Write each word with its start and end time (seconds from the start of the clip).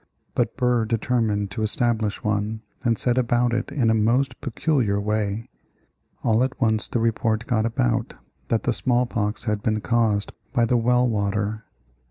But 0.33 0.57
Burr 0.57 0.85
determined 0.85 1.51
to 1.51 1.61
establish 1.61 2.23
one, 2.23 2.63
and 2.83 2.97
set 2.97 3.19
about 3.19 3.53
it 3.53 3.71
in 3.71 3.91
a 3.91 3.93
most 3.93 4.41
peculiar 4.41 4.99
way. 4.99 5.47
All 6.23 6.41
at 6.43 6.59
once 6.59 6.87
the 6.87 6.97
report 6.99 7.45
got 7.45 7.67
about 7.67 8.15
that 8.47 8.63
the 8.63 8.73
small 8.73 9.05
pox 9.05 9.43
had 9.43 9.61
been 9.61 9.79
caused 9.79 10.33
by 10.53 10.65
the 10.65 10.75
well 10.75 11.07
water. 11.07 11.65